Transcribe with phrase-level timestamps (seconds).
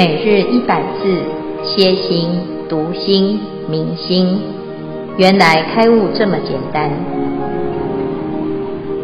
[0.00, 1.04] 每日一百字，
[1.62, 2.30] 歇心、
[2.70, 4.40] 读心、明心，
[5.18, 6.88] 原来开悟这么简单。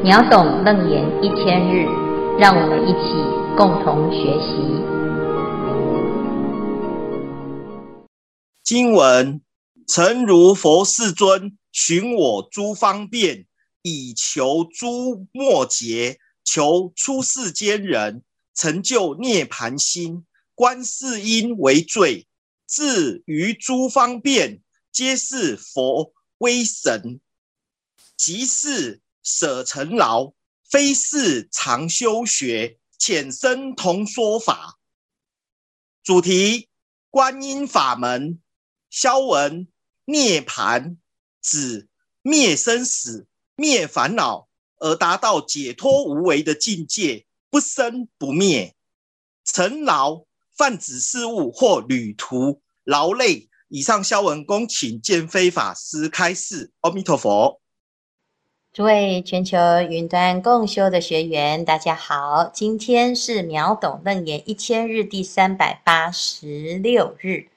[0.02, 1.84] 秒懂楞严一千日，
[2.38, 3.12] 让我们一起
[3.58, 4.56] 共同学习。
[8.64, 9.42] 经文：
[9.86, 13.44] 诚如佛世尊，寻我诸方便，
[13.82, 18.22] 以求诸末劫，求出世间人，
[18.54, 20.24] 成就涅槃心。
[20.56, 22.26] 观世音为最，
[22.66, 27.20] 至于诸方便，皆是佛威神。
[28.16, 30.32] 即是舍尘劳，
[30.64, 34.78] 非是常修学，浅深同说法。
[36.02, 36.70] 主题：
[37.10, 38.40] 观音法门，
[38.88, 39.68] 消文
[40.06, 40.96] 涅盘，
[41.42, 41.86] 指
[42.22, 48.74] 灭生死、灭烦恼，而达到解脱无为的境界，不生不灭。
[49.44, 50.25] 尘劳。
[50.56, 53.48] 泛指事物或旅途劳累。
[53.68, 56.70] 以上消文，恭请见非法师开示。
[56.80, 57.60] 阿弥陀佛。
[58.72, 67.48] 诸位全球云端共修的学员，大家好，今天是秒懂楞严一千日第三百八十六日。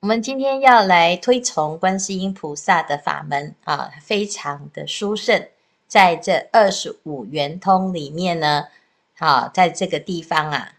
[0.00, 5.48] 我们今天要来推崇观世音菩萨的法门啊，非常的殊胜。
[5.86, 8.66] 在这二十五圆通里面呢，
[9.16, 10.77] 好，在这个地方啊。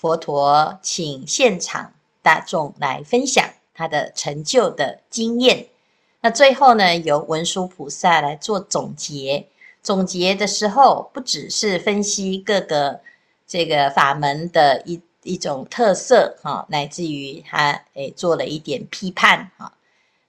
[0.00, 5.66] 佛陀请现场大众来分享他的成就的经验。
[6.22, 9.46] 那最后呢，由文殊菩萨来做总结。
[9.82, 13.00] 总结的时候，不只是分析各个
[13.46, 19.74] 这个法门的一一种特色哈，乃至于他诶做了一点批判哈。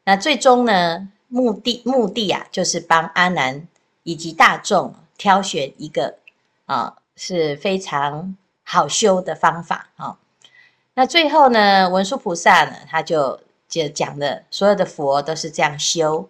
[0.03, 3.66] 那最终呢，目的目的啊，就是帮阿难
[4.03, 6.16] 以及大众挑选一个
[6.66, 8.35] 啊是非常。
[8.73, 10.18] 好修的方法啊，
[10.94, 13.38] 那最后呢，文殊菩萨呢，他就
[13.68, 16.29] 就讲了，所有的佛都是这样修，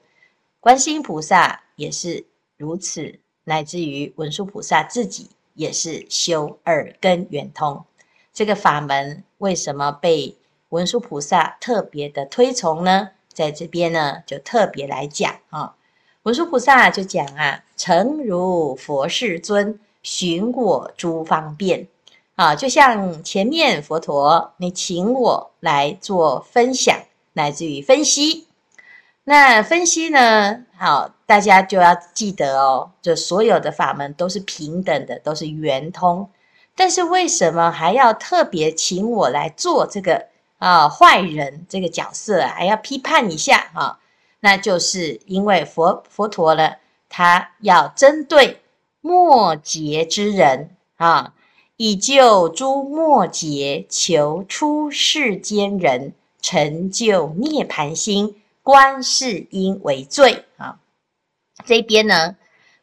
[0.60, 2.26] 观世音菩萨也是
[2.58, 7.86] 如此，乃至于文殊菩萨自己也是修耳根圆通。
[8.34, 10.36] 这个法门为什么被
[10.70, 13.12] 文殊菩萨特别的推崇呢？
[13.32, 15.76] 在这边呢，就特别来讲啊，
[16.24, 21.88] 文殊菩萨就讲啊，诚如佛世尊，寻我诸方便。
[22.36, 26.98] 啊，就像前面佛陀，你请我来做分享，
[27.34, 28.48] 乃至于分析。
[29.26, 30.64] 那分析呢？
[30.76, 36.28] 好，大家就要记得哦，就所有的法门都是平等的，都是圆通。
[36.76, 40.26] 但是为什么还要特别请我来做这个
[40.58, 44.00] 啊坏人这个角色，还要批判一下啊？
[44.40, 46.78] 那就是因为佛佛陀呢，
[47.08, 48.62] 他要针对
[49.02, 51.34] 末劫之人啊。
[51.84, 60.78] 以救诸末劫求出世间人，成就涅槃心，观世音为最啊！
[61.66, 62.36] 这边呢，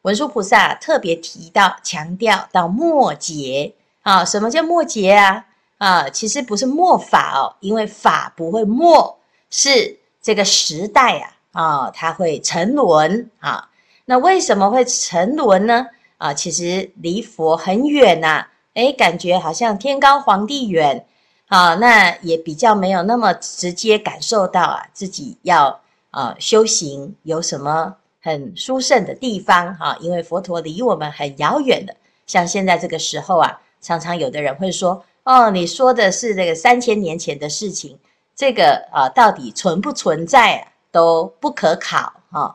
[0.03, 3.73] 文殊菩萨特别提到，强调到末劫
[4.03, 5.47] 啊，什么叫末劫啊？
[5.77, 9.17] 啊，其实不是末法哦，因为法不会末，
[9.49, 13.71] 是这个时代啊啊，它会沉沦啊。
[14.07, 15.87] 那为什么会沉沦呢？
[16.17, 18.49] 啊，其实离佛很远呐、啊。
[18.75, 21.05] 哎，感觉好像天高皇帝远，
[21.49, 25.81] 啊，那也比较没有那么直接感受到啊，自己要
[26.11, 31.97] 啊修行有什么很殊胜的地方哈、啊，因为佛陀离我们很遥远的，
[32.27, 37.99] 像现在这个时候啊，常常有的人会说，哦，你说的是这个三千年前的事情，
[38.37, 42.55] 这个啊到底存不存在啊，都不可考啊，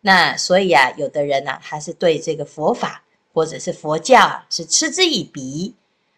[0.00, 3.02] 那所以啊，有的人呢、啊，还是对这个佛法。
[3.32, 5.74] 或者是佛教是嗤之以鼻，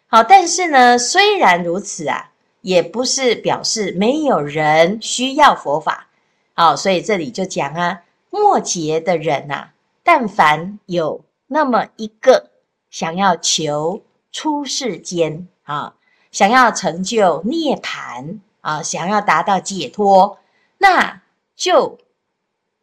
[0.06, 2.30] 好，但是呢，虽然如此啊，
[2.62, 6.08] 也不是表示没有人需要佛法，
[6.54, 9.72] 好，所以这里就讲啊，末劫的人呐、啊，
[10.02, 12.50] 但凡有那么一个
[12.90, 15.94] 想要求出世间啊，
[16.30, 20.38] 想要成就涅槃啊，想要达到解脱，
[20.78, 21.20] 那
[21.54, 21.98] 就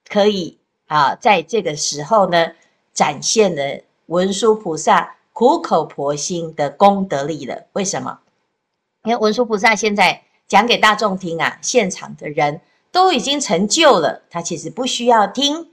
[0.07, 2.51] 可以啊，在这个时候呢，
[2.93, 3.81] 展现了。
[4.09, 8.19] 文殊菩萨苦口婆心的功德力了，为什么？
[9.03, 12.61] 因为文殊菩萨现在讲给大众听啊，现场的人
[12.91, 15.69] 都已经成就了，他其实不需要听。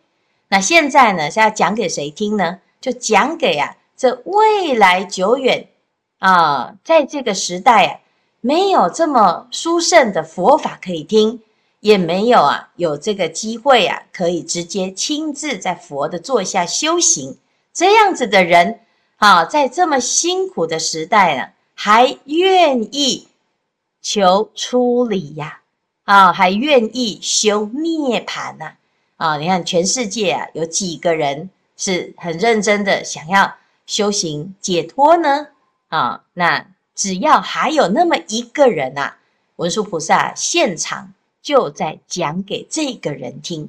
[0.48, 2.60] 那现在呢，是要讲给谁听呢？
[2.78, 5.68] 就讲给啊，这未来久远
[6.18, 8.00] 啊，在这个时代啊，
[8.42, 11.40] 没有这么殊胜的佛法可以听，
[11.80, 17.38] 也没有啊，有这个机会啊，可以直接亲自在佛的座下修行。
[17.76, 18.80] 这样子的人，
[19.18, 23.28] 啊，在这么辛苦的时代呢，还愿意
[24.00, 25.60] 求出离呀，
[26.04, 28.72] 啊，还愿意修涅槃呐，
[29.18, 35.48] 啊，你看全世界啊，有几个人是很认真的想要修行解脱呢？
[35.88, 39.16] 啊，那只要还有那么一个人呐，
[39.56, 41.12] 文殊菩萨现场
[41.42, 43.68] 就在讲给这个人听。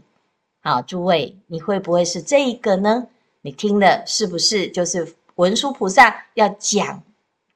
[0.62, 3.08] 好，诸位，你会不会是这一个呢？
[3.48, 7.02] 你听的是不是就是文殊菩萨要讲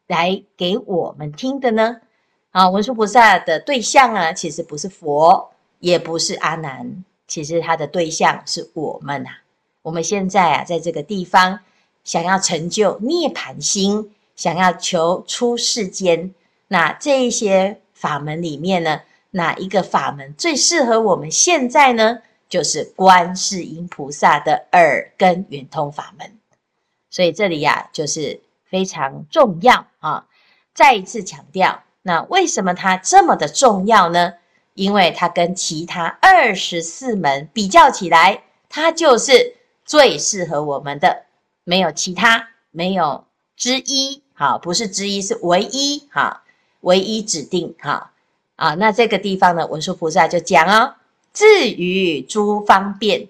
[0.07, 1.97] 来给我们听的呢？
[2.51, 9.41] 啊，文殊菩萨的对象啊，其实不是佛，也不是阿难，其实他的对象是我们啊。
[9.81, 11.59] 我们现在啊，在这个地方
[12.05, 16.33] 想要成就涅槃心，想要求出世间，
[16.69, 19.01] 那这一些法门里面呢，
[19.31, 22.19] 哪一个法门最适合我们现在呢？
[22.51, 26.37] 就是观世音菩萨的耳根圆通法门，
[27.09, 30.25] 所以这里呀、就是非常重要啊！
[30.73, 34.33] 再一次强调，那为什么它这么的重要呢？
[34.73, 39.55] 因为它跟其他二十四门比较起来，它就是
[39.85, 41.23] 最适合我们的，
[41.63, 43.23] 没有其他，没有
[43.55, 46.43] 之一，好，不是之一，是唯一，哈，
[46.81, 48.11] 唯一指定，哈，
[48.57, 50.95] 啊，那这个地方呢，文殊菩萨就讲哦。
[51.33, 53.27] 至于诸方便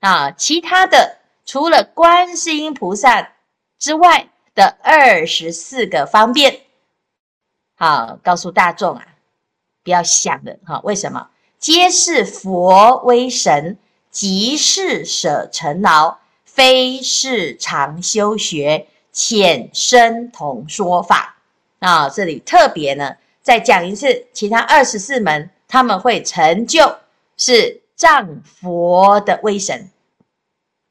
[0.00, 3.32] 啊，其他的除了观世音菩萨
[3.78, 6.60] 之外的二十四个方便，
[7.76, 9.06] 好，告诉大众啊，
[9.82, 10.80] 不要想了哈。
[10.84, 11.28] 为什么？
[11.58, 13.76] 皆是佛威神，
[14.10, 21.36] 即是舍尘劳，非是常修学，浅深同说法
[21.80, 22.08] 啊。
[22.08, 26.96] 这里特别呢，再讲一次，其他二十四门他们会成就。
[27.44, 29.90] 是藏佛的威神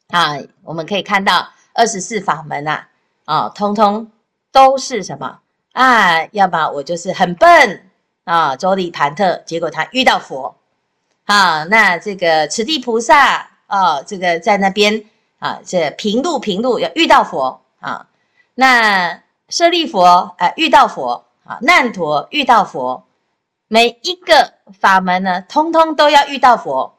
[0.09, 0.37] 啊！
[0.63, 2.89] 我们可以看到二十四法门啊，
[3.23, 4.11] 啊，通通
[4.51, 5.39] 都是什么
[5.71, 6.25] 啊？
[6.33, 7.89] 要么我就是很笨
[8.25, 10.53] 啊，周利盘特，结果他遇到佛
[11.23, 11.63] 啊。
[11.63, 15.05] 那这个此地菩萨啊，这个在那边
[15.39, 18.07] 啊，这平路平路要遇到佛啊。
[18.55, 23.05] 那舍利弗啊，遇到佛啊，难陀遇到佛。
[23.73, 26.93] 每一个法门呢，通通都要遇到佛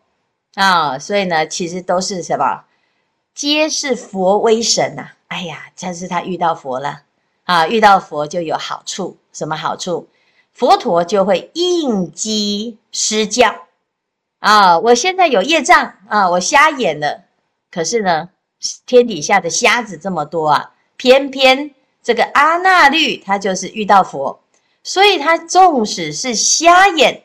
[0.55, 2.65] 啊，所以呢，其实都是什么？
[3.35, 5.11] 皆是佛威神呐！
[5.29, 7.03] 哎呀，真是他遇到佛了
[7.45, 10.09] 啊，遇到佛就有好处，什么好处？
[10.55, 13.55] 佛陀就会应机施教
[14.39, 14.79] 啊！
[14.79, 17.25] 我现在有业障啊，我瞎眼了，
[17.71, 18.31] 可是呢，
[18.87, 24.42] 天底下的瞎子这么多啊，偏偏这个阿那律他就是遇到佛。
[24.85, 27.23] 所以他纵使是瞎眼，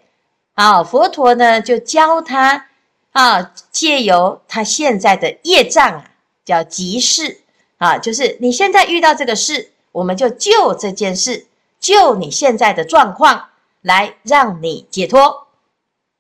[0.54, 2.68] 啊，佛陀呢就教他
[3.12, 6.12] 啊，借由他现在的业障啊，
[6.46, 7.42] 叫即事
[7.78, 11.48] 啊，就是你现在遇到这个事，我们就就这件事，
[11.80, 13.50] 就你现在的状况
[13.82, 15.48] 来让你解脱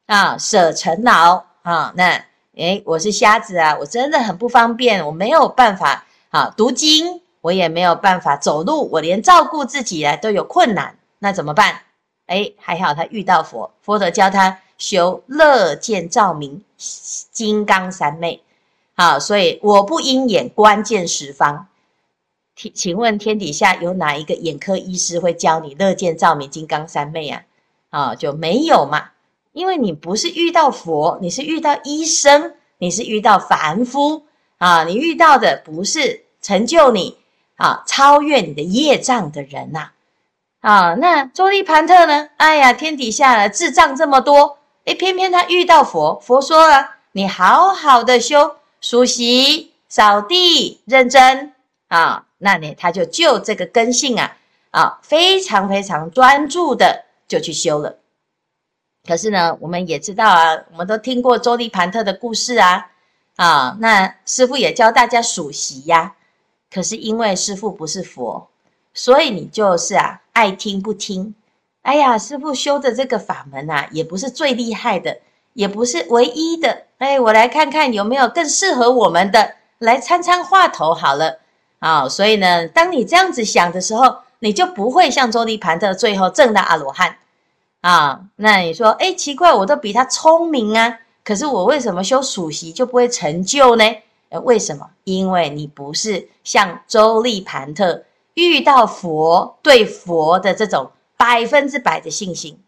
[0.07, 1.93] 啊，舍尘劳啊。
[1.95, 2.25] 那
[2.55, 10.96] 诶，我是瞎子啊，我真的很不方便，我没有办法啊读经，我也没有办法走路，我连照顾自己啊都有困难。
[11.19, 11.81] 那怎么办？
[12.27, 16.61] 哎，还好他遇到佛，佛陀教他修乐见照明
[17.31, 18.41] 金刚三昧。
[18.95, 21.67] 好，所以我不因眼观见十方。
[22.55, 27.43] 请请问天底下有哪一个眼科医师会教你乐见照明金刚三昧啊？
[27.91, 29.11] 啊，就没有嘛。
[29.53, 34.23] 因为你不是遇到佛，你是遇到医生，你是遇到凡夫
[34.57, 37.17] 啊，你遇到的不是成就你
[37.55, 39.91] 啊，超越你的业障的人呐。
[40.61, 42.29] 啊那周利盘特呢？
[42.37, 51.53] 哎呀，天底下智障这么多，诶，偏偏他遇到佛，佛说了，你好好的修，熟悉、扫地，认真
[51.87, 54.35] 啊，那你他就就这个根性啊，
[54.71, 57.97] 啊，非常非常专注的就去修了。
[59.07, 62.89] 可是呢，我们也知道啊，我们都听过周利盘特的故事啊，
[63.35, 66.15] 啊，那师傅也教大家数息呀。
[66.69, 68.49] 可是因为师傅不是佛。
[68.97, 71.35] 所以你就是啊，爱听不听。
[71.83, 75.19] 哎呀，师父修的这个法门啊，也不是最厉害的，
[75.53, 76.85] 也不是唯一的。
[76.97, 81.37] 哎，我来看看有没有更适合我们的，来参参话头好了。
[81.77, 87.17] 啊、所以呢，当你这样子想的时候，你就不会像周利盘特最后证到阿罗汉。
[87.81, 93.85] 啊、那你说，哎，奇怪，我都比他聪明啊，可是我为什么修数息就不会成就呢？
[94.29, 94.89] 呃，为什么？
[95.03, 98.03] 因为你不是像周利盘特。
[98.37, 102.59] 遇到佛，对佛的这种百分之百的信心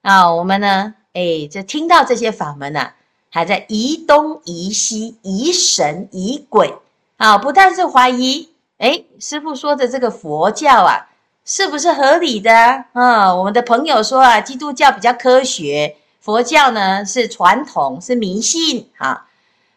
[0.00, 2.94] 啊，我们呢，哎，就听到这些法门啊，
[3.28, 6.74] 还在疑东疑西、疑神疑鬼
[7.18, 11.10] 啊，不但是怀疑，哎，师父说的这个佛教啊，
[11.44, 13.34] 是不是合理的啊？
[13.34, 19.26] 我们的朋友说啊，基督教比较科学，佛教呢是传统，是迷信啊。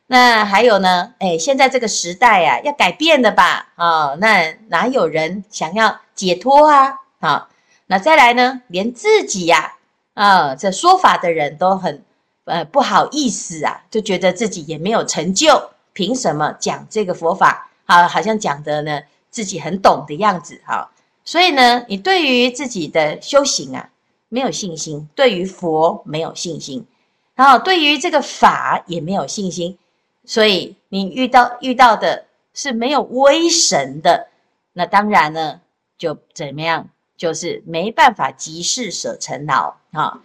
[0.10, 1.14] 那还有呢？
[1.20, 3.68] 哎，现在这个时代啊，要改变的吧？
[3.76, 6.94] 啊，那哪有人想要解脱啊？
[7.20, 7.50] 啊，
[7.88, 8.62] 那再来呢？
[8.68, 9.74] 连自己呀，
[10.14, 12.06] 啊，这说法的人都很
[12.46, 17.70] 呃不好意思啊，就觉得自己也没有成就，凭什么讲这个佛法？
[17.86, 20.90] 啊，好像讲的呢自己很懂的样子哈。
[21.26, 23.90] 所以呢，你对于自己的修行啊
[24.30, 26.88] 没有信心，对于佛没有信心，
[27.36, 29.78] 然后对于这个法也没有信心。
[30.28, 34.28] 所以你遇到遇到的是没有威神的，
[34.74, 35.62] 那当然呢，
[35.98, 40.20] 就怎么样，就是没办法即事舍尘劳啊。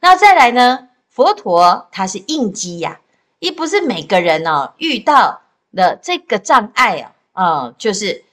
[0.00, 3.00] 那再来呢，佛陀他是应机呀，
[3.38, 5.40] 亦不是每个人哦遇到
[5.74, 8.24] 的这个障碍啊，啊，就是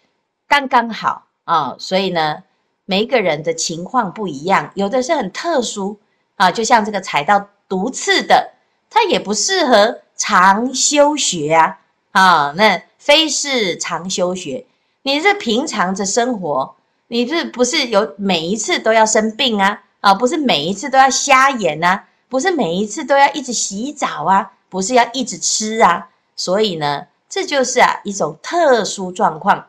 [0.45, 1.77] 刚刚好啊。
[1.79, 2.43] 所以呢，
[2.83, 6.01] 每一个人的情况不一样，有的是很特殊
[6.35, 8.51] 啊，就像这个踩到毒刺的，
[8.89, 10.01] 他也不适合。
[10.15, 11.79] 常修学啊，
[12.11, 14.65] 啊，那非是常修学。
[15.01, 16.75] 你是平常的生活，
[17.07, 19.83] 你是不是有每一次都要生病啊？
[19.99, 22.05] 啊，不是每一次都要瞎眼啊？
[22.29, 24.53] 不是每一次都要一直洗澡啊？
[24.69, 26.09] 不是要一直吃啊？
[26.35, 29.67] 所以呢，这就是啊一种特殊状况。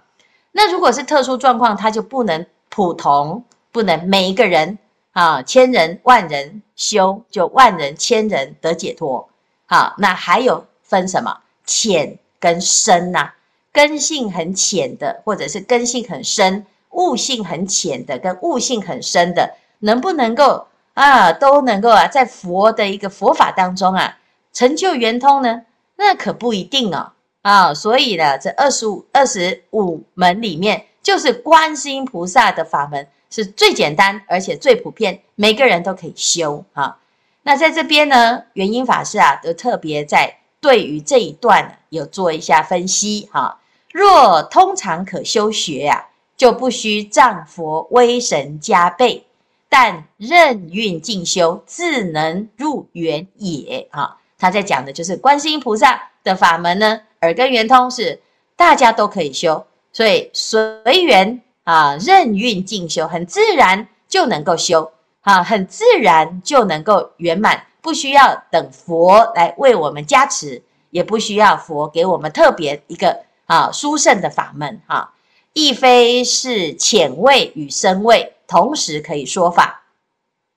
[0.53, 4.79] 那如果是特殊状况，它就不能普通，不能每一个人
[5.13, 9.29] 啊，千人万人修，就万人千人得解脱。
[9.75, 13.33] 好，那还有分什么浅跟深呐、
[13.73, 24.17] 根性很浅的，或者是根性很深，悟性很浅的，跟悟性很深的，能不能够啊，都能够啊，在佛的一个佛法当中啊，
[24.53, 25.63] 成就圆通呢？
[25.97, 27.11] 那可不一定哦。
[27.43, 36.97] 啊，所以呢，这二十五二十五门里面，就是观世音菩萨的法门是最简单，而且最普遍，每个人都可以修啊。
[37.47, 43.61] 那在这边呢，圆音法师啊，都特别在对于这一段有做一下分析哈。
[43.93, 46.07] 若通常可修学呀，
[46.39, 49.27] 就不须仗佛威神加倍，
[49.69, 54.17] 但任运进修，自能入圆也啊。
[54.39, 58.23] 他在讲的就是观世音菩萨的法门呢，耳根圆通是
[58.57, 64.91] 大家都可以修，所以随缘啊，任运进修，很自然就能够修。
[65.25, 75.15] 啊，很自然就能够圆满，不需要等佛来为我们加持，也不需要佛给我们特别一个啊殊胜的法门哈，
[75.55, 79.85] 亦非是浅位与深位同时可以说法，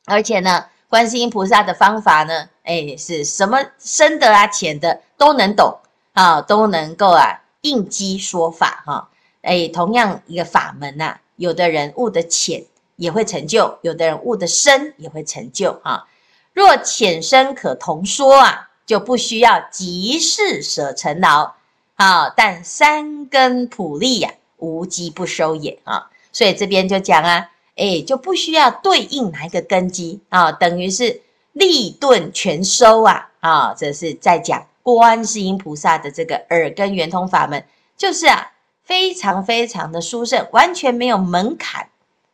[0.05, 5.79] 而且呢，观世音菩萨的方法呢，哎，是什么深的啊、浅的都能懂
[6.11, 9.09] 啊，都能够啊应机说法哈，
[9.43, 12.65] 哎，同样一个法门呐，有的人悟得浅。
[12.97, 16.05] 也会成就，有的人悟得深也会成就啊。
[16.53, 21.53] 若浅深可同说啊，就不需要即事舍尘劳
[21.95, 22.29] 啊。
[22.35, 26.09] 但三根普利呀、啊，无机不收也啊。
[26.31, 31.21] 所以这边就讲啊，哎，就不需要对应哪一个根基啊，等于是
[31.53, 33.73] 利钝全收啊啊。
[33.75, 37.63] 这是在讲观世音菩萨的这个耳根圆通法门，
[37.95, 41.89] 就是啊，非常非常的殊胜，完全没有门槛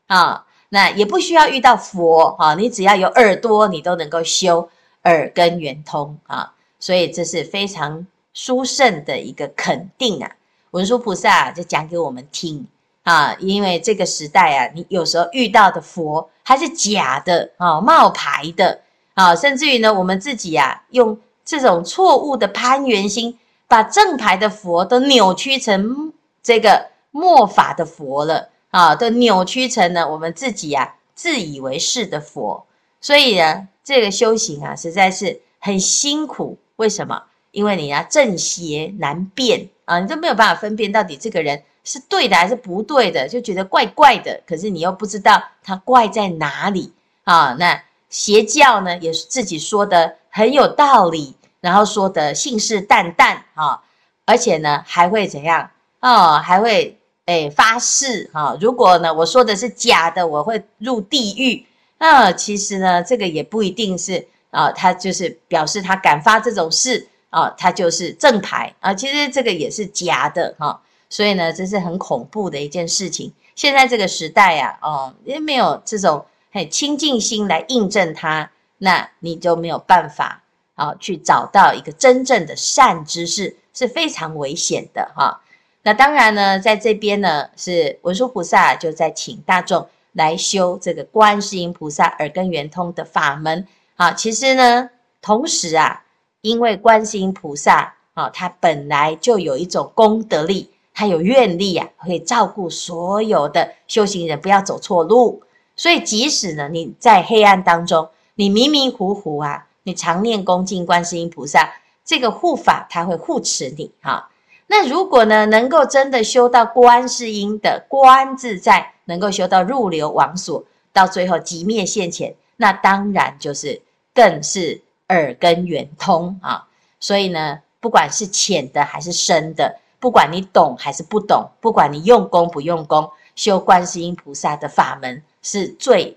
[0.08, 0.46] 啊。
[0.74, 4.68] 那也不需要遇到佛哈，你只要有耳朵，你都能够修
[5.03, 6.51] 耳根圆通啊。
[6.80, 10.32] 所以这是非常殊胜的一个肯定啊。
[10.72, 12.65] 文殊菩萨就讲给我们听
[13.03, 18.82] 啊，因为这个时代啊，你有时候遇到的佛还是假的啊，冒牌的
[19.13, 21.15] 啊，甚至于呢，我们自己啊，用
[21.46, 23.38] 这种错误的攀缘心，
[23.68, 26.12] 把正牌的佛都扭曲成
[26.42, 28.50] 这个末法的佛了。
[28.74, 32.65] 啊，都扭曲成了我们自己啊，自以为是的佛，
[33.00, 36.58] 所以呢，这个修行啊，实在是很辛苦。
[36.77, 37.22] 为什么？
[37.51, 44.42] 因为你要正邪难辨啊，你都没有办法分辨到底这个人是对的还是不对的，就觉得怪怪的。
[44.48, 46.92] 可是你又不知道他怪在哪里
[47.25, 47.56] 啊？
[47.60, 53.84] 那邪教呢，也是自己说的很有道理，然后说的信誓旦旦啊，
[54.25, 55.70] 而且呢，还会怎样？
[56.00, 56.98] 哦，还会。
[57.25, 58.58] 哎，发誓哈！
[58.60, 61.65] 如果呢，我说的是假的，我会入地狱。
[61.98, 68.94] 那其实呢，这个也不一定是啊，他就是表示他敢发这种誓啊，他就是正牌啊。
[68.94, 73.32] 其实这个也是假的哈，所以呢，这是很恐怖的一件事情。
[73.56, 80.44] 现在这个时代呀，哦，因为没有这种很清净心来印证它，那你就没有办法
[80.75, 85.39] 啊去找到一个真正的善知识，是非常危险的哈。
[85.86, 93.68] 那当然呢，在这边呢，是文殊菩萨就在请大众来修这个观世音菩萨耳根圆通的法门。
[93.96, 94.90] 啊，其实呢，
[95.22, 96.04] 同时啊，
[96.40, 105.44] 因为观世音菩萨啊，他本来就有一种功德力，他有愿力啊，会照顾所有的修行人，不要走错路。
[105.75, 111.74] 所以，即使呢，你在黑暗当中，你迷迷糊糊啊，你常念恭敬观世音菩萨，
[112.06, 114.30] 这个护法他会护持你哈。
[114.74, 123.80] 那如果呢，能够真的修到观世音的观自在，能够修到入流王所，到最后即灭现前，那当然就是。
[124.15, 126.68] 更是耳根圆通啊，
[127.00, 136.15] 所以呢，不管是浅的还是深的，不管你懂还是不懂，不管你用功不用功，修观世音菩萨的法门是最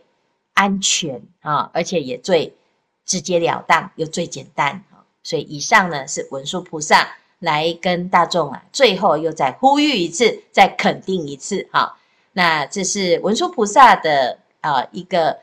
[0.53, 2.55] 安全啊，而且也最
[3.07, 4.85] 直截了当又最简单。
[5.23, 11.97] 所以以上呢是文殊菩萨来跟大众啊，最后又再呼吁一次，再肯定一次哈。
[12.33, 15.39] 那这是文殊菩萨的啊一个。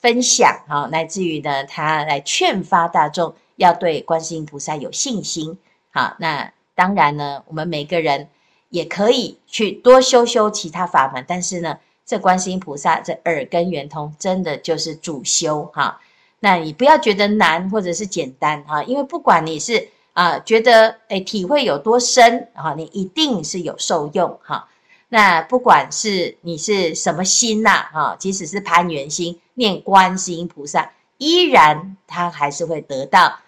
[0.00, 5.58] 分享哈，来自于呢，他来劝发大众要对观世音菩萨有信心。
[5.90, 8.28] 好，那当然呢，我们每个人
[8.70, 16.00] 也可以去多修修其他法门，但是呢，这观世音菩萨这耳根圆通真的就是主修哈。
[16.38, 19.88] 那你不要觉得难或者是简单哈，因为不管你是
[20.18, 24.68] 啊觉得诶体会有多深啊，你一定是有受用哈。
[25.10, 33.38] 那不管是你是什么心呐，哈，即使是攀缘心，念观世音菩萨，依然他还是会得到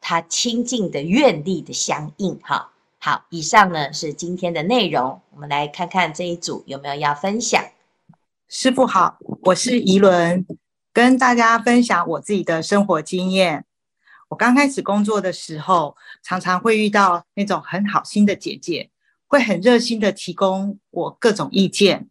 [0.00, 2.70] 他清净的愿力的相应，哈。
[3.00, 7.60] 好，以上呢是今天的内容，我们来看看这一组有没有要分享。
[8.48, 10.46] 师傅好，我是怡伦，
[10.92, 13.64] 跟大家分享我自己的生活经验。
[14.30, 18.90] 我刚开始工作的时候，常常会遇到那种很好心的姐姐。
[19.26, 22.08] 会很热心的提供我各种意见。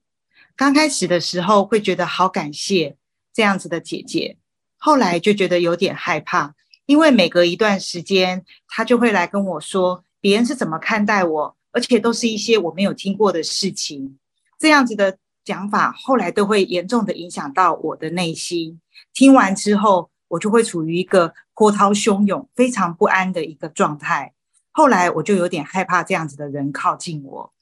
[0.55, 2.95] 刚开始的时候会觉得好感谢
[3.33, 4.37] 这样子的姐姐，
[4.77, 6.55] 后来就觉得有点害怕，
[6.85, 14.17] 因为每隔一段时间，她就会来跟我说别人是怎么看待我，而且都是一些我没有听过的事情。
[14.57, 18.79] 这样子的讲法，后来都会严重的影响到我的内心。
[19.13, 24.33] 听完之后，我就会处于一个波涛汹涌、非常不安的一个状态。
[24.71, 27.53] 后来我就有点害怕这样子的人靠近我，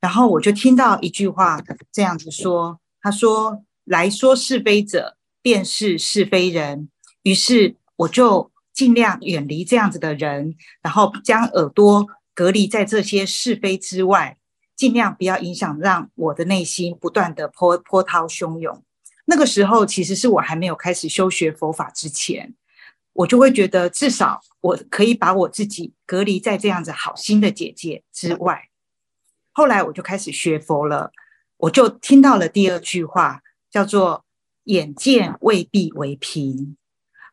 [0.00, 1.60] 然后我就听到一句话
[1.92, 6.88] 这样子说：“他说来说是非者，便是是非人。”
[7.24, 14.38] 于是我就尽量远离这样子的人，然后将耳朵隔离在这些是非之外，
[14.74, 18.82] 尽量不要影响，让我的内心不断的波波涛汹涌。
[19.24, 22.54] 那个时候其实是我还没有开始修学佛法之前。
[23.14, 28.70] 我就会觉得，至少我可以把我自己隔离在这样子好心的姐姐之外。
[29.52, 31.12] 后来我就开始学佛了，
[31.58, 34.24] 我就听到了第二句话，叫做
[34.64, 36.78] “眼见未必为凭”。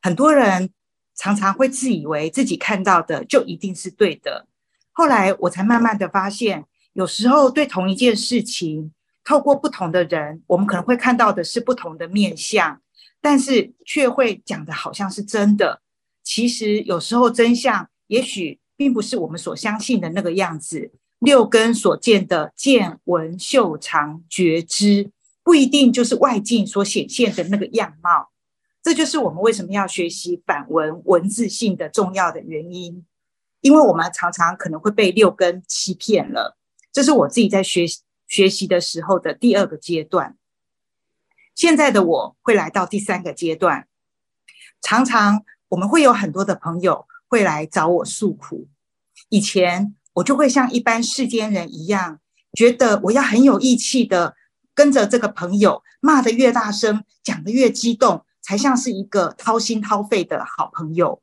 [0.03, 0.71] 很多人
[1.15, 4.47] 常常会自以为自己看到的就一定是对的。
[4.91, 8.91] 后来我才慢慢的发现，有时候对同一件事情，
[9.29, 12.81] 透过不同的人，我们可能会看到的是不同的面相。
[13.21, 15.83] 但是却会讲的好像是真的，
[16.23, 20.91] 其实有时候真相也许并不是我们所相信的那个样子。
[21.19, 25.11] 六根所见的见闻嗅尝觉知，
[25.43, 28.31] 不一定就是外境所显现的那个样貌。
[28.81, 33.05] 这就是我们为什么要学习反闻文字性的重要的原因，
[33.61, 36.57] 因为我们常常可能会被六根欺骗了。
[36.91, 40.37] 这是我自己在学习学习的时候的第二个阶段。
[41.53, 43.87] 现在的我会来到第三个阶段，
[44.81, 48.69] 常常我们会有很多的朋友会来找我诉苦。
[49.27, 52.21] 以前我就会像一般世间人一样，
[52.53, 54.35] 觉得我要很有义气的
[54.73, 61.21] 跟着这个朋友，骂得越大声，讲得越激动，才像是一个掏心掏肺的好朋友。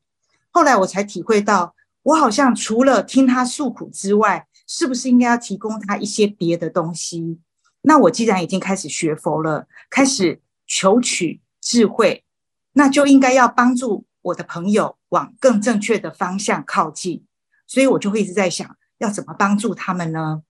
[0.50, 7.38] 后来我才体会到，我好像除了听他诉苦之外，是不是应该要提供他一些别的东西？
[7.82, 12.24] 那我既然已经开始学佛了，开始求取智慧，
[12.72, 17.24] 那就应该要帮助我的朋友往更正确的方向靠近。
[17.66, 20.42] 所以我就会一直在想，要怎么帮助他们呢？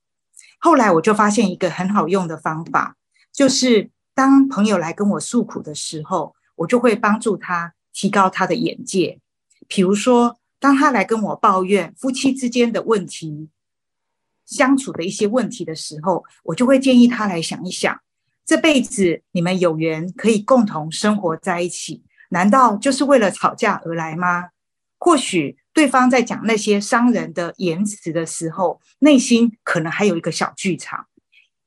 [0.58, 2.96] 后来我就发现一个很好用的方法，
[3.32, 9.20] 就是当朋友来跟我诉苦的时候，我就会帮助他提高他的眼界。
[9.68, 13.50] 比如说，当他来跟我抱怨夫妻之间的问题，
[14.46, 18.00] 相处的一些问题的时候，我就会建议他来想一想，
[18.44, 24.50] 这辈子你们有缘可以共同生活在一起，难道就是为了吵架而来吗？
[24.98, 31.06] 或许对方在讲那些伤人的言辞的时候，内心可能还有一个小剧场，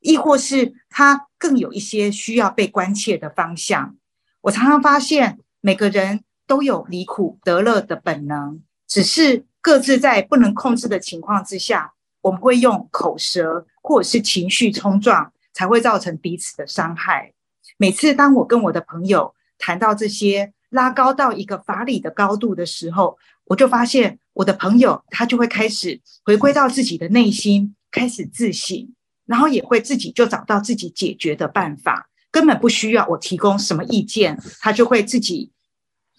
[0.00, 3.96] 亦或是他更有一些需要被关切的方向。
[4.40, 17.32] 我常常发现，每个人都有离苦得乐的本能，只是各自在不能控制的情况之下，我们会用口舌或者是情绪冲撞，才会造成彼此的伤害。
[17.76, 28.94] 每次当我跟我的朋友谈到这些，拉高到一个法理的高度的时候，我就发现我的朋友他就会开始回归到自己的内心，开始自省，
[29.26, 35.50] 然后也会自己就找到自己解决的办法，根本不需要我提供什么意见，他就会自己，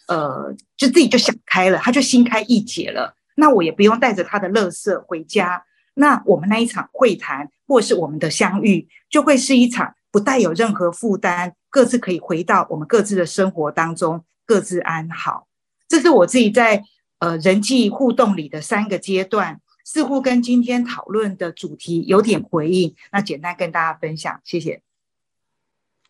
[0.08, 3.16] 呃，就自己就想开了，他就心开意解了。
[3.36, 14.24] 那我也不用带着他的垃圾回家，那我们那一场会谈或是我们的相遇，就会是一场不带有任何负担，各自可以回到我们各自的生活当中。
[14.44, 15.48] 各自安好，
[15.88, 16.84] 这是我自己在
[17.20, 22.94] 呃人际互动里的三个阶段，似乎跟今天讨论的主题有点回应。
[23.14, 24.82] 那简单跟大家分享，谢谢。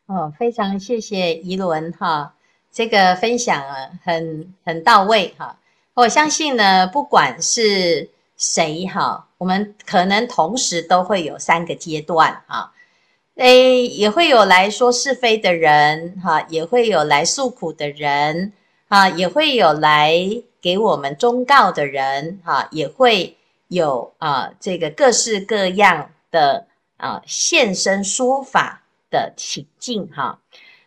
[0.08, 2.34] 哦，非常谢谢宜伦哈，
[2.72, 5.60] 这个分享啊很很到位哈。
[5.94, 8.10] 我相信呢，不管是
[8.42, 12.72] 谁哈，我们可能同时都会有三个阶段啊。
[13.36, 18.52] 诶，也会有来说是非的人，哈，也会有来诉苦的人，
[18.88, 20.18] 啊，也会有来
[20.60, 26.66] 给我们忠告的人，哈，也会有啊，这个各式各样的
[26.98, 30.40] 啊现身说法的情境，哈。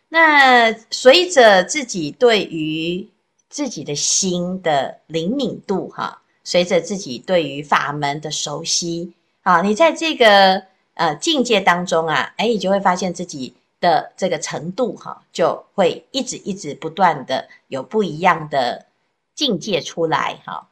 [0.09, 3.09] 那随着自己对于
[3.49, 9.11] 自己的心的灵敏度，哈，随着自己对于法门的熟悉，
[9.43, 10.63] 啊，你在这个。
[10.97, 18.85] 呃，境界当中啊，哎，你就会发现自己的这个程度哈，就会一直一直不断的有不一样的
[19.33, 20.69] 境界出来哈。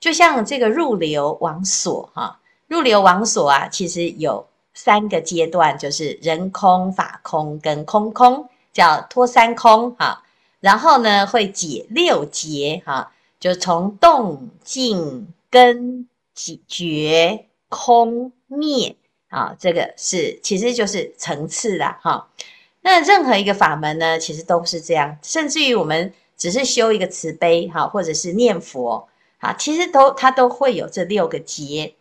[0.00, 10.22] 就像这个入流往所哈，入流往所啊，其实有三个阶段，就是人空、法空跟空空，叫脱三空哈。
[10.60, 13.12] 然后呢，会解六结哈，
[13.46, 16.08] 就从动、静、根、
[16.66, 18.96] 觉、空、灭。
[19.28, 22.28] 啊，这个是其实就是层次啦，哈。
[22.80, 31.94] 那任何一个法门呢，其实都是这样，甚至于我们只是修一个慈悲，哈，或者是念佛，啊，其实都它都会有这六个结。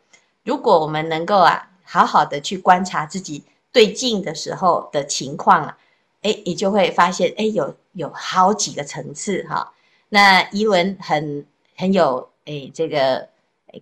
[0.44, 5.78] 如果我们能够啊，好好的去观察自己对境的时候的情况啊，
[6.24, 9.74] 诶，你就会发现，诶，有有好几个层次，哈。
[10.10, 13.28] 那宜伦很很有诶这个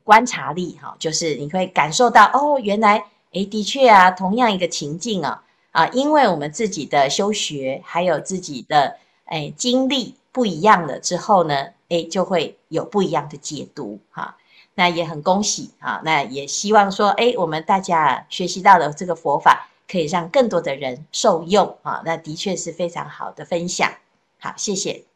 [0.03, 3.05] 观察力，哈，就是你会感受到，哦，原来。
[3.33, 14.37] 诶，的确啊，同样一个情境啊，啊，因为我们自己的修学还有自己的诶经历不一样了之后呢，诶，就会有不一样的解读哈、
[14.75, 22.03] 那也很恭喜啊，那也希望说，诶，我们大家学习到的这个佛法，可以让更多的人受用啊。
[22.05, 23.91] 那的确是非常好的分享。
[24.37, 25.12] 好，谢谢。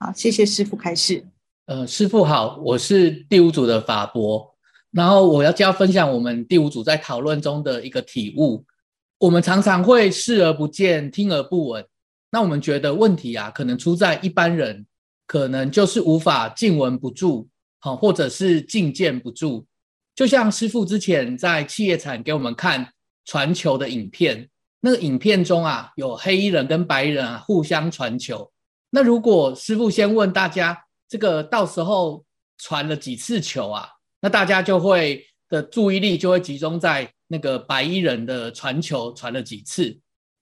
[0.00, 1.26] 好，谢谢师傅开示。
[1.66, 4.54] 呃，师傅好，我是第五组的法博。
[4.92, 8.64] 然后我要就要分享我们第五组在讨论中的一个体悟。
[9.18, 11.84] 我们常常会视而不见，听而不闻。
[12.30, 14.86] 那我们觉得问题啊，可能出在一般人，
[15.26, 17.48] 可能就是无法静闻不住，
[17.80, 19.66] 好，或者是静见不住。
[20.14, 22.92] 就像师傅之前在企业禅给我们看
[23.24, 24.48] 传球的影片，
[24.80, 28.50] 那个影片中啊，有黑衣人跟白衣人啊互相传球。
[28.90, 32.24] 那如果师傅先问大家，这个到时候
[32.58, 33.88] 传了几次球啊？
[34.20, 39.98] 那大家就会的注意力就会集中在那个白衣人的传球传了几次，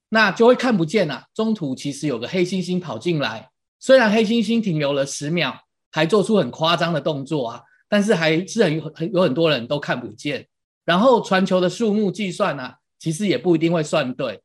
[0.09, 1.25] 那就会看不见啊。
[1.35, 5.55] 中途其实有个黑猩猩跑进来，虽然黑猩猩停留了十秒，
[5.91, 10.47] 还做出很夸张的动作啊，但是还是很很有很多人都看不见。
[10.85, 14.41] 然后传球的数目计算啊，其实也不一定会算对。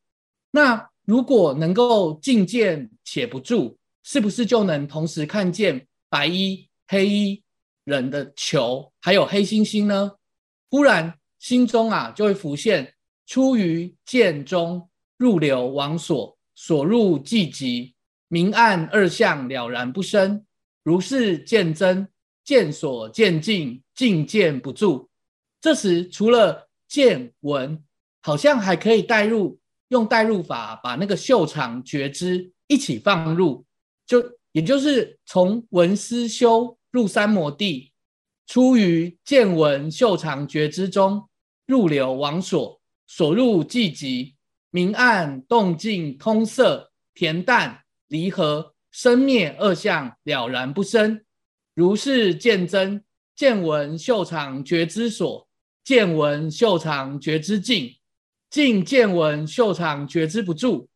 [0.51, 7.43] 那如果能够静见且不住，是不是就能同时看见白衣、黑衣？
[7.83, 10.11] 人的球，还有黑猩猩呢？
[10.69, 12.93] 忽然心中啊就会浮现：
[13.25, 14.87] 出于见中，
[15.17, 17.93] 入流往所，所入寂寂，
[18.27, 20.45] 明暗二相了然不生。
[20.83, 22.07] 如是见真，
[22.43, 25.09] 见所见境，静见不住。
[25.59, 27.83] 这时除了见闻，
[28.21, 33.65] 好像还可以带入，用带入法把那个秀场觉知一起放入，
[34.11, 34.21] 就
[34.51, 36.77] 也就是从闻思修。
[36.91, 37.93] 入三摩地，
[38.45, 41.29] 出于见闻嗅尝觉知中，
[41.65, 44.35] 入流往所，所入寂极，
[44.71, 51.23] 明暗动静通色，恬淡离合生灭二相了然不生，
[51.73, 53.01] 如是见真，
[53.37, 55.47] 见闻秀场觉知所，
[55.85, 57.95] 见闻秀场觉知尽，
[58.49, 60.89] 尽见闻秀场觉知不住。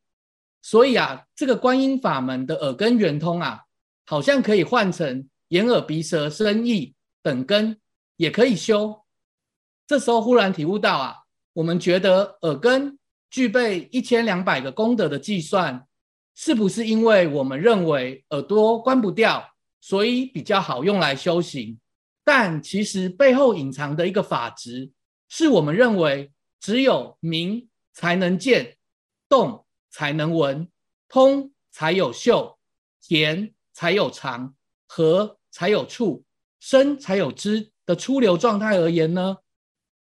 [0.65, 3.61] 所以啊，这个观音法门的耳根圆通啊，
[4.07, 7.79] 好像可以换成眼耳鼻舌身意等根
[8.15, 9.03] 也可以修。
[9.85, 11.17] 这时候忽然体悟到啊，
[11.53, 12.97] 我们觉得耳根
[13.29, 15.85] 具备一千两百个功德的计算，
[16.33, 19.47] 是不是因为我们认为耳朵关不掉？
[19.81, 21.79] 所以比较好用来修行，
[22.23, 24.89] 但其实背后隐藏的一个法则，
[25.29, 28.77] 是我们认为只有明才能见，
[29.29, 29.64] 动
[29.95, 30.67] 才能闻，
[31.07, 32.57] 通才有嗅，
[33.01, 34.53] 甜才有尝，
[34.87, 36.21] 和才有触，
[36.59, 39.37] 生才有知的出流状态而言呢，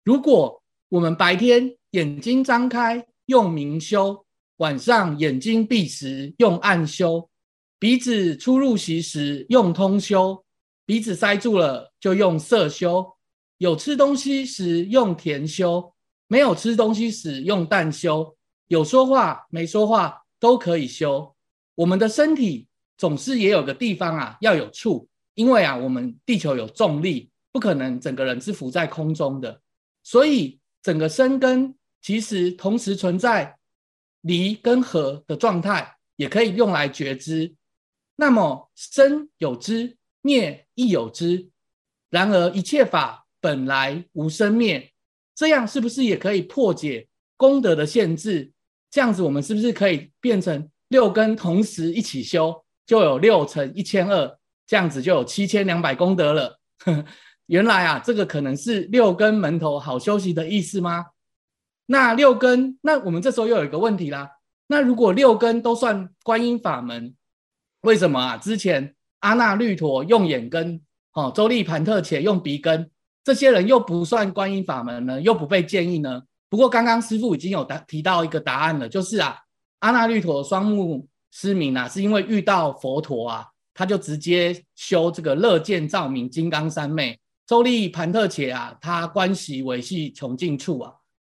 [0.06, 4.26] 如果我们白天眼睛张开用明修，
[4.58, 7.30] 晚上眼睛闭时用暗修。
[7.78, 10.46] 鼻子出入息时用通修，
[10.86, 13.04] 鼻子塞住了就用色修；
[13.58, 15.94] 有吃东西时用甜修，
[16.28, 18.38] 没有吃东西时用淡修；
[18.72, 21.36] 有说话没说话都可以修。
[21.76, 29.60] 我们的身体总是也有个地方啊要有触，因为啊我们地球有重力，不可能整个人是浮在空中的，
[30.04, 33.58] 所以整个身根其实同时存在
[34.22, 37.54] 离跟合的状态，也可以用来觉知。
[38.16, 41.50] 那么生有知，灭亦有知。
[42.10, 44.94] 然而一切法本来无生灭，
[45.36, 48.54] 这样是不是也可以破解功德的限制？
[48.92, 56.60] 这样子我们是不是可以变成六根同时一起修，就有六乘一千二，这样子就有七千两百功德了？
[57.48, 61.06] 原来啊，这个可能是六根门头好修习的意思吗？
[61.86, 64.30] 那六根，那我们这时候又有一个问题啦。
[64.68, 67.14] 那如果六根都算观音法门？
[67.82, 68.38] 为什么啊？
[68.38, 70.82] 之前阿那律陀用眼根，
[71.14, 72.90] 哦，周利盘特且用鼻根，
[73.24, 75.20] 这些人又不算观音法门呢？
[75.22, 76.24] 又不被建议呢？
[76.52, 79.40] 不过刚刚师父已经有答提到一个答案了，就是啊，
[79.80, 87.18] 阿那律陀双目失明啊，是因为遇到佛陀啊，他就直接修这个乐见照明金刚三昧。
[87.48, 90.94] 周利盘特且啊，他观习维系穷尽处啊，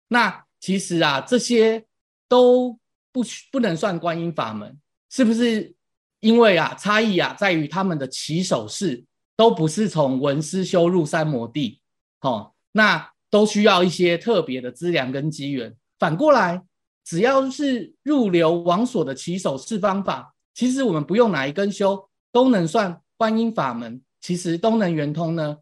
[0.09, 1.83] 那其实啊，这些
[2.29, 2.77] 都
[3.11, 5.73] 不不能算观音法门，是不是？
[6.19, 9.03] 因为啊，差异啊，在于他们的起手式
[9.35, 11.79] 都不是从闻思修入三摩地，
[12.21, 15.75] 哦，那都需要一些特别的资粮跟机缘。
[15.99, 16.61] 反过来，
[17.03, 25.57] 只要是入流往所的起手式方法，其实我们不用哪一根修，都能算观音法门，其实都能圆通呢。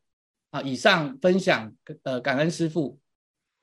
[0.51, 1.71] 啊，以上分享，
[2.03, 2.97] 呃，感恩师父。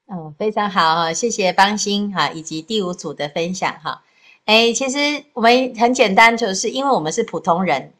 [0.06, 4.02] 嗯，非常好哈，谢谢邦歆哈，以及第五组的分享哈。
[4.44, 4.98] 哎，其实
[5.32, 7.92] 我们很简单，就是因为我们是普通人，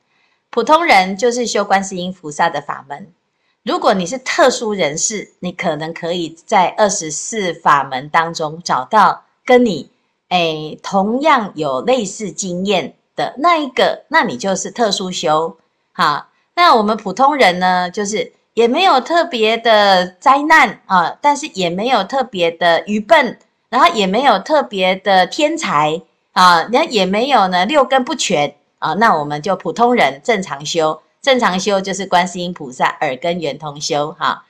[0.51, 3.13] 普通人就是修观世音菩萨的法门。
[3.65, 9.89] 如果你是特殊人士，你可能可以在二十四法门当中找到跟你
[10.31, 15.57] 诶同样有类似经验的那一个，那你就是特殊修。
[15.93, 26.03] 好，那我们普通人呢，就是也没有特别的灾难啊，但是也没有特别的愚笨，然后也没有特别的天才。
[26.33, 34.45] 啊，那也没有呢，六根不全啊，那我们就普通人正常修，正常修就是观世音菩萨耳根圆通修哈、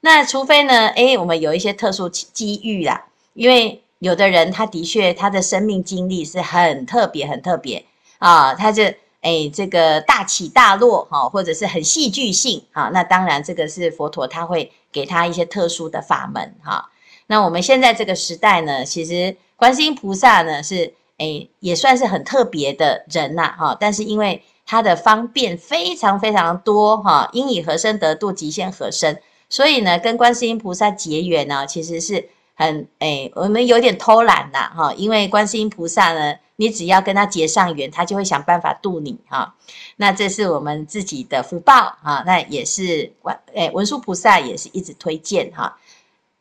[0.00, 7.82] 那除非呢，哎，我们有一些特殊机遇啦，因为有的人他的确他的生命经历是很特别很特别
[8.18, 8.84] 啊，他就
[9.22, 16.90] 哎这个大起大落哈、或者是很戏剧性啊，那当然这个是佛陀他会给他一些特殊的法门哈、
[17.28, 20.92] 那我们现在这个时代呢，其实观世音菩萨呢是。
[21.20, 23.76] 哎，也算是很特别的人呐，哈！
[23.80, 34.92] 但是因为他的方便非常非常多，哈，应以何身得度，即现何身，所以呢，跟观世音菩萨结缘呢，其实是很哎，我们有点偷懒呐，哈！
[34.94, 39.54] 因为观世音菩萨呢，你只要跟他结上缘，他就会想办法度你，哈！
[39.96, 45.78] 那这是我们自己的福报啊，那也是观哎文殊菩萨也是一直推荐哈。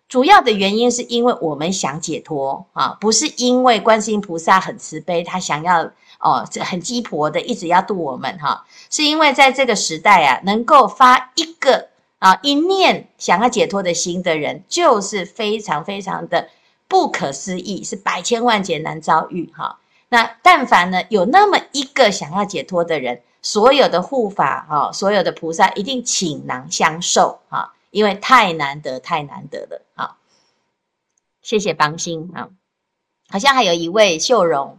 [0.09, 16.49] 主要的原因是因为我们想解脱啊，不是因为观世音菩萨很慈悲，他想要哦，这很鸡婆的一直要度我们哈，是因为在这个时代啊，能够发一个啊一念想要解脱的心的人，就是非常非常的
[16.87, 19.79] 不可思议，是百千万劫难遭遇哈。
[20.09, 27.73] 那但凡呢有那么一个想要解脱的人，所有的护法哈，所有的菩萨一定倾囊相授哈。
[27.89, 30.17] 因为太难得，太难得了，好，
[31.41, 32.49] 谢谢邦心啊，
[33.29, 34.77] 好像还有一位秀容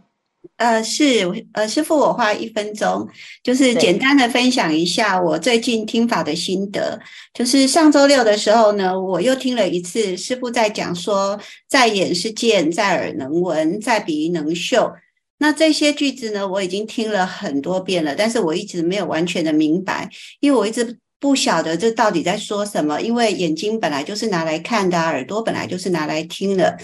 [0.55, 3.07] 呃，是，呃，师傅，我花一分钟，
[3.43, 6.99] 就是简单的分享一下我最近听法的心得。
[7.33, 14.91] 就是上周六的时候呢，我又听了一次师傅在讲说，在眼是见，在耳能闻，在鼻能嗅。
[15.39, 20.09] 那这些句子呢，我已经听了很多遍了，但是我一直没有完全的明白，
[20.41, 22.99] 因为我一直不晓得这到底在说什么。
[23.01, 26.77] 因为眼睛本来就是拿来看的啊，耳朵本来就是拿来听的。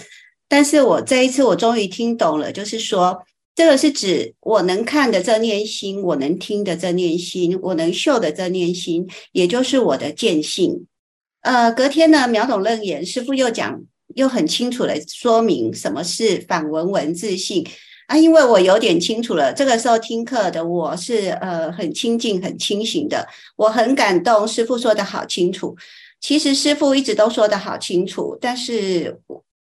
[0.48, 3.22] 但是我这一次我终于听懂了，就是说。
[3.56, 10.86] 这个是指我能看的这念心，我能听的这念心，我能嗅的这念心，也就是我的见性。
[11.40, 13.80] 呃，隔天呢，秒懂楞严师父又讲，
[14.14, 17.66] 又很清楚的说明什么是反闻闻自性
[18.08, 18.18] 啊。
[18.18, 24.46] 因为我有点清楚了，这个时候听课的我是呃很清净、很清醒的，我很感动。
[24.46, 25.74] 师父说的好清楚，
[26.20, 29.18] 其实师父一直都说的好清楚，但是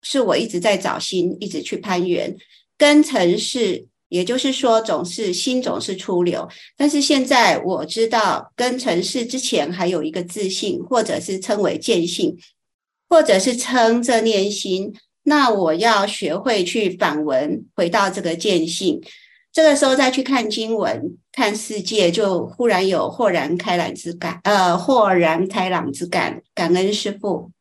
[0.03, 2.37] 是我一直在找心，一直去攀援。
[2.79, 6.47] 根尘世，也就是说，总是心总是出流。
[6.77, 12.37] 但是现在我知道，根尘世之前还有一个自信，或者是称为见性，
[13.09, 14.95] 或者是称这念心。
[15.23, 18.99] 那我要学会去反闻，回到这个见性。
[19.51, 24.39] 这个时候再去看经文、看世界，就忽然有豁然开朗之感。
[24.43, 27.51] 呃，豁然开朗之感，感恩师父。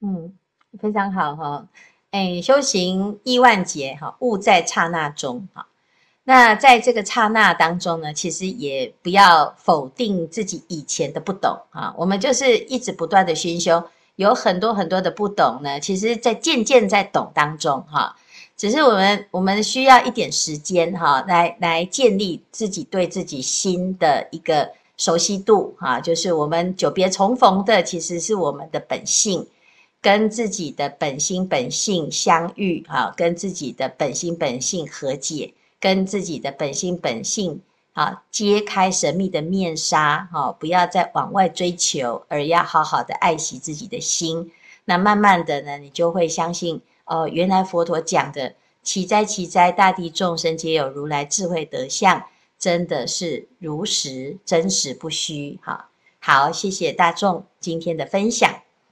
[0.00, 0.32] 嗯，
[0.80, 1.68] 非常好哈。
[2.14, 5.66] 哎，修行亿万劫哈，悟在刹那中哈。
[6.22, 11.92] 那在这个刹那当中呢，其实也不要否定自己以前的不懂啊。
[11.98, 13.82] 我们就是一直不断的熏修，
[14.14, 15.80] 有很多很多的不懂呢。
[15.80, 18.14] 其实，在渐渐在懂当中哈，
[18.56, 25.98] 只是我们我们需要一点时间哈，来来建立自己对自己心的一个熟悉度哈。
[25.98, 29.44] 就是我们久别重逢的，其实是我们的本性。
[30.04, 37.62] 跟自己的本心本性相遇，哈，跟自己的本心本性和解，跟自己的本心本性
[37.94, 44.52] 啊揭开神秘的面纱，哈，不要再往外追求，而要好好的爱惜自己的心。
[44.84, 52.22] 那慢慢的呢，你就会相信，哦，原来佛陀讲的“奇哉奇哉，大地众生皆有如来智慧德相”，
[52.60, 55.58] 真的是如实真实不虚。
[55.62, 55.88] 哈，
[56.18, 58.63] 好，谢谢大众今天的分享。